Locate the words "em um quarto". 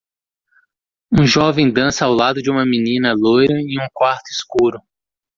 3.53-4.25